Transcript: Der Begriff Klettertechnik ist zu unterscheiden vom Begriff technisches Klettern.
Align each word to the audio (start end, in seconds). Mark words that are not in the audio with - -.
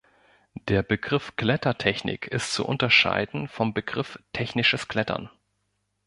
Der 0.67 0.81
Begriff 0.81 1.35
Klettertechnik 1.35 2.25
ist 2.25 2.53
zu 2.55 2.65
unterscheiden 2.65 3.47
vom 3.47 3.75
Begriff 3.75 4.17
technisches 4.33 4.87
Klettern. 4.87 5.29